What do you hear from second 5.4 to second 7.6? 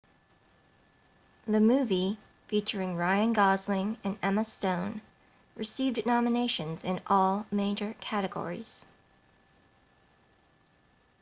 received nominations in all